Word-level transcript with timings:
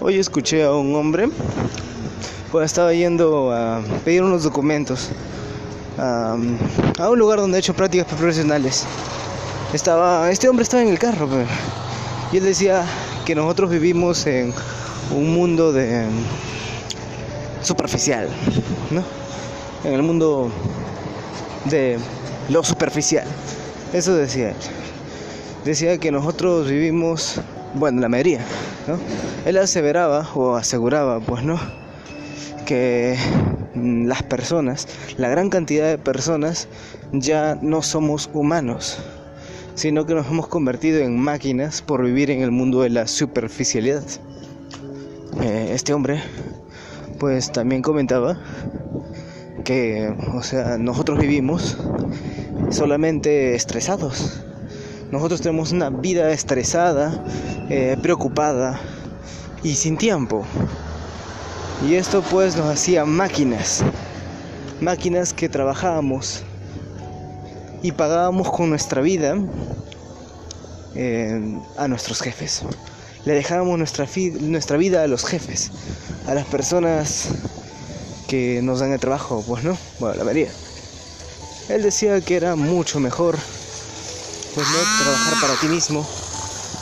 Hoy 0.00 0.16
escuché 0.16 0.62
a 0.62 0.72
un 0.72 0.94
hombre, 0.94 1.28
pues 2.52 2.66
estaba 2.66 2.94
yendo 2.94 3.50
a 3.50 3.82
pedir 4.04 4.22
unos 4.22 4.44
documentos 4.44 5.08
a, 5.98 6.36
un 6.36 7.18
lugar 7.18 7.40
donde 7.40 7.56
ha 7.56 7.58
hecho 7.58 7.74
prácticas 7.74 8.06
profesionales. 8.06 8.84
Estaba, 9.72 10.30
este 10.30 10.48
hombre 10.48 10.62
estaba 10.62 10.84
en 10.84 10.90
el 10.90 11.00
carro 11.00 11.28
y 12.30 12.36
él 12.36 12.44
decía 12.44 12.86
que 13.26 13.34
nosotros 13.34 13.70
vivimos 13.70 14.24
en 14.28 14.54
un 15.10 15.34
mundo 15.34 15.72
de 15.72 16.06
superficial, 17.62 18.28
¿no? 18.92 19.02
En 19.82 19.94
el 19.94 20.02
mundo 20.04 20.52
de 21.64 21.98
lo 22.50 22.62
superficial. 22.62 23.26
Eso 23.92 24.14
decía 24.14 24.50
él. 24.50 24.56
Decía 25.64 25.98
que 25.98 26.12
nosotros 26.12 26.68
vivimos, 26.68 27.40
bueno, 27.74 28.00
la 28.00 28.08
mayoría, 28.08 28.40
¿no? 28.86 28.98
Él 29.44 29.56
aseveraba 29.58 30.28
o 30.34 30.56
aseguraba, 30.56 31.20
pues, 31.20 31.44
¿no? 31.44 31.58
Que 32.66 33.16
las 33.74 34.22
personas, 34.22 34.88
la 35.16 35.28
gran 35.28 35.50
cantidad 35.50 35.88
de 35.88 35.98
personas, 35.98 36.68
ya 37.12 37.58
no 37.60 37.82
somos 37.82 38.30
humanos, 38.32 38.98
sino 39.74 40.06
que 40.06 40.14
nos 40.14 40.26
hemos 40.26 40.48
convertido 40.48 41.00
en 41.00 41.18
máquinas 41.18 41.82
por 41.82 42.04
vivir 42.04 42.30
en 42.30 42.42
el 42.42 42.50
mundo 42.50 42.82
de 42.82 42.90
la 42.90 43.06
superficialidad. 43.06 44.04
Eh, 45.42 45.70
este 45.72 45.92
hombre, 45.94 46.20
pues 47.18 47.52
también 47.52 47.82
comentaba 47.82 48.40
que, 49.64 50.14
o 50.34 50.42
sea, 50.42 50.78
nosotros 50.78 51.18
vivimos 51.18 51.76
solamente 52.70 53.54
estresados. 53.54 54.42
Nosotros 55.10 55.40
tenemos 55.40 55.72
una 55.72 55.88
vida 55.88 56.30
estresada, 56.30 57.24
eh, 57.70 57.96
preocupada 58.02 58.78
y 59.62 59.74
sin 59.74 59.96
tiempo. 59.96 60.44
Y 61.86 61.94
esto 61.94 62.22
pues 62.22 62.56
nos 62.56 62.66
hacía 62.66 63.04
máquinas, 63.04 63.82
máquinas 64.80 65.32
que 65.32 65.48
trabajábamos 65.48 66.42
y 67.82 67.92
pagábamos 67.92 68.50
con 68.50 68.68
nuestra 68.68 69.00
vida 69.00 69.36
eh, 70.94 71.58
a 71.76 71.88
nuestros 71.88 72.20
jefes. 72.20 72.62
Le 73.24 73.34
dejábamos 73.34 73.78
nuestra, 73.78 74.76
vida 74.76 75.02
a 75.02 75.06
los 75.06 75.24
jefes, 75.24 75.70
a 76.26 76.34
las 76.34 76.46
personas 76.46 77.28
que 78.26 78.60
nos 78.62 78.80
dan 78.80 78.92
el 78.92 79.00
trabajo, 79.00 79.42
pues 79.46 79.64
no, 79.64 79.76
bueno, 80.00 80.16
la 80.16 80.24
mayoría. 80.24 80.50
Él 81.68 81.82
decía 81.82 82.20
que 82.20 82.36
era 82.36 82.56
mucho 82.56 83.00
mejor, 83.00 83.36
trabajar 84.64 85.40
para 85.40 85.60
ti 85.60 85.68
mismo, 85.68 86.06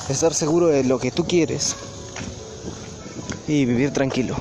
estar 0.08 0.32
seguro 0.32 0.68
de 0.68 0.84
lo 0.84 0.98
que 0.98 1.10
tú 1.10 1.24
quieres 1.26 1.76
y 3.46 3.64
vivir 3.64 3.92
tranquilo. 3.92 4.36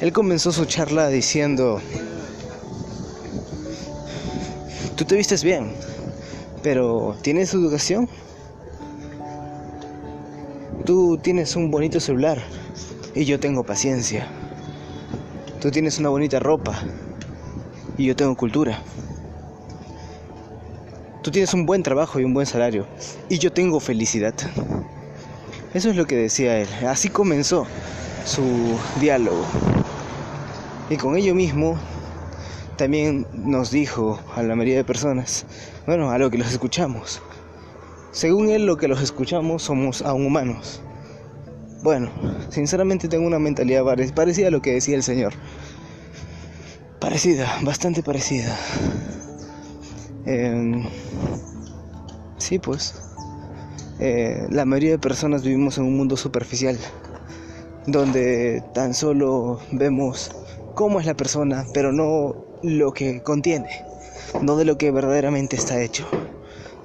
Él 0.00 0.12
comenzó 0.12 0.52
su 0.52 0.64
charla 0.64 1.08
diciendo, 1.08 1.80
tú 4.96 5.04
te 5.04 5.16
vistes 5.16 5.44
bien, 5.44 5.72
pero 6.62 7.16
¿tienes 7.22 7.52
educación? 7.52 8.08
Tú 10.84 11.18
tienes 11.18 11.56
un 11.56 11.70
bonito 11.70 12.00
celular 12.00 12.42
y 13.14 13.24
yo 13.24 13.38
tengo 13.38 13.64
paciencia. 13.64 14.26
Tú 15.60 15.70
tienes 15.70 15.98
una 15.98 16.08
bonita 16.08 16.40
ropa 16.40 16.78
y 17.96 18.06
yo 18.06 18.16
tengo 18.16 18.34
cultura. 18.36 18.82
Tú 21.24 21.30
tienes 21.30 21.54
un 21.54 21.64
buen 21.64 21.82
trabajo 21.82 22.20
y 22.20 22.24
un 22.24 22.34
buen 22.34 22.44
salario 22.44 22.86
y 23.30 23.38
yo 23.38 23.50
tengo 23.50 23.80
felicidad. 23.80 24.34
Eso 25.72 25.88
es 25.88 25.96
lo 25.96 26.04
que 26.04 26.16
decía 26.16 26.58
él. 26.58 26.68
Así 26.86 27.08
comenzó 27.08 27.66
su 28.26 28.76
diálogo. 29.00 29.42
Y 30.90 30.98
con 30.98 31.16
ello 31.16 31.34
mismo 31.34 31.78
también 32.76 33.26
nos 33.32 33.70
dijo 33.70 34.20
a 34.36 34.42
la 34.42 34.54
mayoría 34.54 34.76
de 34.76 34.84
personas, 34.84 35.46
bueno, 35.86 36.10
a 36.10 36.18
lo 36.18 36.30
que 36.30 36.36
los 36.36 36.52
escuchamos. 36.52 37.22
Según 38.12 38.50
él, 38.50 38.66
lo 38.66 38.76
que 38.76 38.86
los 38.86 39.00
escuchamos 39.00 39.62
somos 39.62 40.02
aún 40.02 40.26
humanos. 40.26 40.82
Bueno, 41.82 42.10
sinceramente 42.50 43.08
tengo 43.08 43.26
una 43.26 43.38
mentalidad 43.38 43.82
parecida 44.14 44.48
a 44.48 44.50
lo 44.50 44.60
que 44.60 44.74
decía 44.74 44.94
el 44.94 45.02
Señor. 45.02 45.32
Parecida, 47.00 47.60
bastante 47.62 48.02
parecida. 48.02 48.54
Em, 50.26 50.84
sí, 52.38 52.58
pues. 52.58 52.94
Eh, 54.00 54.46
la 54.50 54.64
mayoría 54.64 54.92
de 54.92 54.98
personas 54.98 55.44
vivimos 55.44 55.78
en 55.78 55.84
un 55.84 55.96
mundo 55.96 56.16
superficial, 56.16 56.78
donde 57.86 58.62
tan 58.72 58.94
solo 58.94 59.60
vemos 59.70 60.30
cómo 60.74 60.98
es 60.98 61.06
la 61.06 61.14
persona, 61.14 61.66
pero 61.72 61.92
no 61.92 62.34
lo 62.62 62.92
que 62.92 63.22
contiene, 63.22 63.84
no 64.42 64.56
de 64.56 64.64
lo 64.64 64.78
que 64.78 64.90
verdaderamente 64.90 65.56
está 65.56 65.80
hecho. 65.80 66.06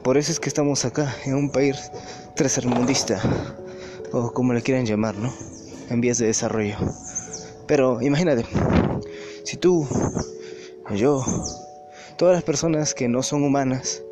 Por 0.04 0.18
eso 0.18 0.32
es 0.32 0.40
que 0.40 0.50
estamos 0.50 0.86
acá, 0.86 1.16
en 1.26 1.36
un 1.36 1.50
país 1.50 1.92
tercermundista 2.36 3.22
o 4.12 4.32
como 4.32 4.54
le 4.54 4.62
quieran 4.62 4.86
llamar, 4.86 5.16
¿no? 5.18 5.34
En 5.90 6.02
vías 6.02 6.18
de 6.20 6.28
desarrollo. 6.28 6.78
Pero 7.68 8.02
imagínate, 8.02 8.46
si 9.44 9.58
tú, 9.58 9.88
yo, 10.96 11.24
todas 12.20 12.36
las 12.36 12.44
personas 12.44 12.94
que 12.94 13.08
no 13.08 13.24
son 13.24 13.44
humanas, 13.44 14.04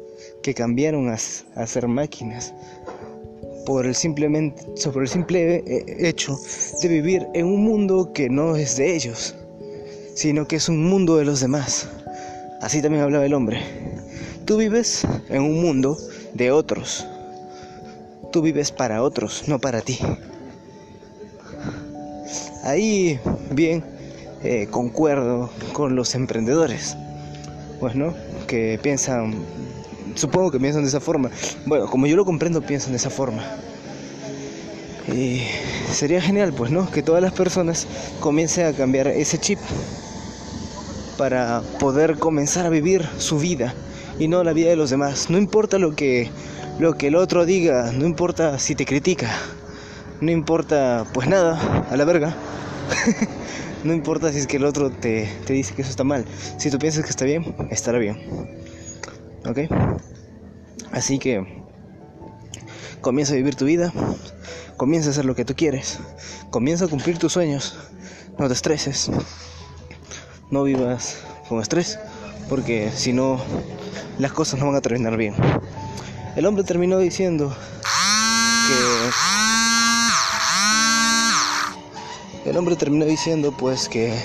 que 0.41 0.53
cambiaron 0.53 1.09
a, 1.09 1.18
ser 1.18 1.90
máquinas, 1.90 2.53
por 3.66 3.85
el, 3.85 3.94
simplemente, 3.94 4.63
sobre 4.78 5.01
el 5.01 5.09
simple 5.09 5.57
eh, 5.57 6.07
hecho 6.07 6.40
de 6.81 6.88
vivir 6.88 7.28
en 7.34 7.46
un 7.47 7.66
mundo 7.66 8.13
que 8.13 8.29
no 8.29 8.56
es 8.56 8.78
de 8.78 8.96
ellos, 8.96 9.35
sino 10.16 10.47
que 10.47 10.56
es 10.56 10.69
un 10.69 10.85
mundo 10.85 11.17
de 11.17 11.25
los 11.25 11.41
demás. 11.41 11.90
Así 12.62 12.81
también 12.81 13.03
hablaba 13.03 13.25
el 13.25 13.34
hombre. 13.34 13.62
Tú 14.46 14.56
vives 14.56 15.06
en 15.28 15.41
un 15.41 15.62
mundo 15.62 15.97
de 16.34 16.50
otros 16.51 17.06
Tú 18.31 18.41
vives 18.41 18.72
para 18.72 19.03
otros, 19.03 19.47
no 19.47 19.59
para 19.59 19.81
ti. 19.81 20.00
Ahí 22.63 23.19
bien 23.51 23.84
eh, 24.44 24.67
concuerdo 24.69 25.50
con 25.73 25.96
los 25.96 26.13
emprendedores, 26.13 26.97
pues 27.79 27.95
no, 27.95 28.13
que 28.47 28.79
piensan, 28.81 29.35
supongo 30.15 30.51
que 30.51 30.59
piensan 30.59 30.83
de 30.83 30.89
esa 30.89 30.99
forma. 30.99 31.29
Bueno, 31.65 31.88
como 31.88 32.07
yo 32.07 32.15
lo 32.15 32.25
comprendo, 32.25 32.61
piensan 32.61 32.91
de 32.91 32.97
esa 32.97 33.09
forma. 33.09 33.43
Y 35.13 35.41
sería 35.91 36.21
genial, 36.21 36.53
pues, 36.53 36.71
¿no? 36.71 36.89
Que 36.91 37.01
todas 37.01 37.21
las 37.21 37.33
personas 37.33 37.87
comiencen 38.19 38.66
a 38.67 38.73
cambiar 38.73 39.07
ese 39.07 39.37
chip 39.37 39.59
para 41.17 41.61
poder 41.79 42.19
comenzar 42.19 42.66
a 42.66 42.69
vivir 42.69 43.07
su 43.17 43.39
vida 43.39 43.73
y 44.19 44.27
no 44.27 44.43
la 44.43 44.53
vida 44.53 44.69
de 44.69 44.75
los 44.75 44.89
demás. 44.89 45.29
No 45.29 45.37
importa 45.37 45.77
lo 45.77 45.95
que 45.95 46.29
lo 46.79 46.93
que 46.93 47.07
el 47.07 47.16
otro 47.16 47.45
diga, 47.45 47.91
no 47.91 48.05
importa 48.05 48.59
si 48.59 48.75
te 48.75 48.85
critica, 48.85 49.31
no 50.21 50.29
importa 50.31 51.05
pues 51.13 51.27
nada, 51.27 51.85
a 51.89 51.97
la 51.97 52.05
verga. 52.05 52.35
no 53.87 53.93
importa 53.93 54.31
si 54.33 54.39
es 54.39 54.47
que 54.47 54.57
el 54.57 54.65
otro 54.65 54.91
te, 54.91 55.29
te 55.45 55.53
dice 55.53 55.73
que 55.73 55.81
eso 55.81 55.89
está 55.89 56.03
mal. 56.03 56.25
Si 56.57 56.69
tú 56.69 56.77
piensas 56.77 57.03
que 57.03 57.09
está 57.09 57.25
bien, 57.25 57.55
estará 57.71 57.97
bien. 57.97 58.17
¿Ok? 59.45 59.59
Así 60.91 61.19
que 61.19 61.63
comienza 63.01 63.33
a 63.33 63.37
vivir 63.37 63.55
tu 63.55 63.65
vida, 63.65 63.93
comienza 64.75 65.09
a 65.09 65.11
hacer 65.11 65.25
lo 65.25 65.35
que 65.35 65.45
tú 65.45 65.55
quieres, 65.55 65.99
comienza 66.49 66.85
a 66.85 66.87
cumplir 66.87 67.17
tus 67.17 67.33
sueños, 67.33 67.77
no 68.37 68.47
te 68.47 68.53
estreses, 68.53 69.09
no 70.51 70.63
vivas 70.63 71.19
con 71.47 71.61
estrés, 71.61 71.97
porque 72.49 72.91
si 72.93 73.13
no, 73.13 73.39
las 74.19 74.33
cosas 74.33 74.59
no 74.59 74.65
van 74.67 74.75
a 74.75 74.81
terminar 74.81 75.15
bien. 75.15 75.35
El 76.35 76.45
hombre 76.45 76.63
terminó 76.63 76.99
diciendo 76.99 77.55
que... 78.67 79.47
El 82.47 82.55
hombre 82.55 82.78
terminó 82.78 83.03
diciendo 83.03 83.52
pues 83.52 83.90
que... 83.90 84.17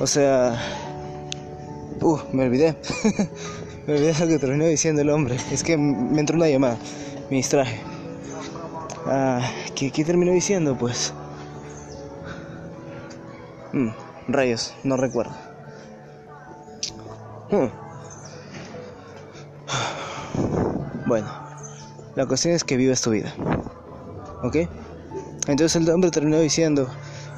O 0.00 0.06
sea... 0.06 0.58
Uh, 2.00 2.18
me 2.32 2.44
olvidé. 2.44 2.74
me 3.86 3.94
olvidé 3.94 4.14
lo 4.18 4.26
que 4.28 4.38
terminó 4.38 4.64
diciendo 4.64 5.02
el 5.02 5.10
hombre. 5.10 5.36
Es 5.52 5.62
que 5.62 5.76
me 5.76 6.20
entró 6.20 6.36
una 6.36 6.48
llamada. 6.48 6.78
Me 7.28 7.36
distraje. 7.36 7.80
Ah, 9.04 9.42
¿qué, 9.74 9.90
terminó 9.90 10.32
diciendo 10.32 10.74
pues? 10.78 11.12
Mm, 13.74 13.90
rayos, 14.28 14.72
no 14.82 14.96
recuerdo. 14.96 15.32
Hmm. 17.50 17.68
Bueno, 21.06 21.28
la 22.14 22.24
cuestión 22.24 22.54
es 22.54 22.64
que 22.64 22.78
vives 22.78 23.02
tu 23.02 23.10
vida. 23.10 23.34
¿Ok? 24.42 24.56
Entonces 25.46 25.76
el 25.76 25.90
hombre 25.90 26.10
terminó 26.10 26.38
diciendo 26.38 26.88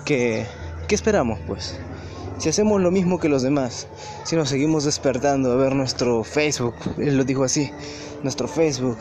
que, 0.05 0.47
¿qué 0.89 0.95
esperamos 0.95 1.39
pues? 1.47 1.79
Si 2.39 2.49
hacemos 2.49 2.81
lo 2.81 2.91
mismo 2.91 3.19
que 3.19 3.29
los 3.29 3.43
demás, 3.43 3.87
si 4.25 4.35
nos 4.35 4.49
seguimos 4.49 4.85
despertando 4.85 5.53
a 5.53 5.57
ver 5.57 5.75
nuestro 5.75 6.25
Facebook, 6.25 6.75
él 6.97 7.19
lo 7.19 7.25
dijo 7.25 7.45
así, 7.45 7.71
nuestro 8.23 8.49
Facebook, 8.49 8.97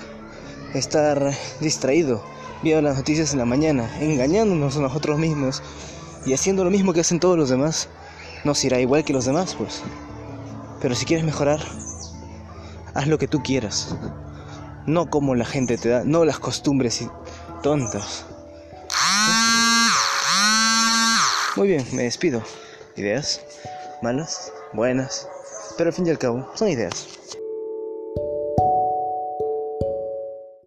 estar 0.73 1.33
distraído 1.61 2.21
viendo 2.61 2.81
las 2.81 2.97
noticias 2.97 3.31
en 3.31 3.39
la 3.39 3.45
mañana, 3.45 3.89
engañándonos 4.01 4.75
a 4.75 4.81
nosotros 4.81 5.17
mismos 5.17 5.63
y 6.25 6.33
haciendo 6.33 6.63
lo 6.63 6.69
mismo 6.69 6.91
que 6.91 6.99
hacen 6.99 7.19
todos 7.19 7.37
los 7.37 7.49
demás, 7.49 7.87
nos 8.43 8.63
irá 8.65 8.79
igual 8.79 9.03
que 9.03 9.13
los 9.13 9.25
demás, 9.25 9.55
pues. 9.55 9.83
Pero 10.81 10.95
si 10.95 11.05
quieres 11.05 11.25
mejorar, 11.25 11.61
haz 12.93 13.07
lo 13.07 13.17
que 13.17 13.27
tú 13.27 13.41
quieras. 13.41 13.95
No 14.85 15.09
como 15.09 15.35
la 15.35 15.45
gente 15.45 15.77
te 15.77 15.89
da, 15.89 16.03
no 16.03 16.25
las 16.25 16.39
costumbres 16.39 17.07
tontas. 17.63 18.25
Muy 21.59 21.67
bien, 21.67 21.85
me 21.91 22.03
despido. 22.03 22.41
¿Ideas? 22.95 23.41
¿Malas? 24.01 24.53
¿Buenas? 24.71 25.27
Pero 25.77 25.89
al 25.89 25.93
fin 25.93 26.07
y 26.07 26.09
al 26.09 26.17
cabo, 26.17 26.49
son 26.55 26.69
ideas. 26.69 27.18